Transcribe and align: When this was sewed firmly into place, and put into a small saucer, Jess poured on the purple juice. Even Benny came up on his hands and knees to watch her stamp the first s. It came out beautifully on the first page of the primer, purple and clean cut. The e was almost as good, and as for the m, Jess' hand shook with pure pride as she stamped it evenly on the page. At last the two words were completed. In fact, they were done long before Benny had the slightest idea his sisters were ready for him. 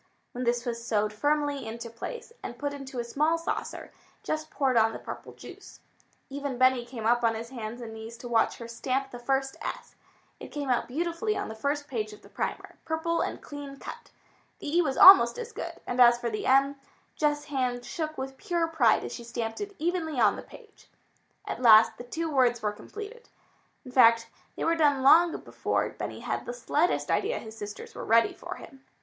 When 0.31 0.45
this 0.45 0.65
was 0.65 0.83
sewed 0.83 1.13
firmly 1.13 1.67
into 1.67 1.87
place, 1.91 2.33
and 2.41 2.57
put 2.57 2.73
into 2.73 2.97
a 2.97 3.03
small 3.03 3.37
saucer, 3.37 3.91
Jess 4.23 4.45
poured 4.49 4.75
on 4.75 4.93
the 4.93 4.97
purple 4.97 5.31
juice. 5.33 5.79
Even 6.27 6.57
Benny 6.57 6.85
came 6.87 7.05
up 7.05 7.23
on 7.23 7.35
his 7.35 7.51
hands 7.51 7.81
and 7.81 7.93
knees 7.93 8.17
to 8.17 8.27
watch 8.27 8.57
her 8.57 8.67
stamp 8.67 9.11
the 9.11 9.19
first 9.19 9.57
s. 9.61 9.93
It 10.39 10.47
came 10.47 10.71
out 10.71 10.87
beautifully 10.87 11.37
on 11.37 11.49
the 11.49 11.53
first 11.53 11.87
page 11.87 12.13
of 12.13 12.23
the 12.23 12.29
primer, 12.29 12.77
purple 12.83 13.21
and 13.21 13.43
clean 13.43 13.77
cut. 13.77 14.09
The 14.57 14.75
e 14.75 14.81
was 14.81 14.97
almost 14.97 15.37
as 15.37 15.51
good, 15.51 15.73
and 15.85 16.01
as 16.01 16.17
for 16.17 16.31
the 16.31 16.47
m, 16.47 16.77
Jess' 17.15 17.45
hand 17.45 17.85
shook 17.85 18.17
with 18.17 18.37
pure 18.37 18.67
pride 18.67 19.03
as 19.03 19.13
she 19.13 19.23
stamped 19.23 19.61
it 19.61 19.75
evenly 19.77 20.19
on 20.19 20.35
the 20.35 20.41
page. 20.41 20.89
At 21.45 21.61
last 21.61 21.97
the 21.99 22.03
two 22.03 22.27
words 22.31 22.63
were 22.63 22.71
completed. 22.71 23.29
In 23.85 23.91
fact, 23.91 24.31
they 24.55 24.63
were 24.63 24.73
done 24.75 25.03
long 25.03 25.37
before 25.41 25.89
Benny 25.89 26.21
had 26.21 26.47
the 26.47 26.55
slightest 26.55 27.11
idea 27.11 27.37
his 27.37 27.55
sisters 27.55 27.93
were 27.93 28.03
ready 28.03 28.33
for 28.33 28.55
him. 28.55 28.81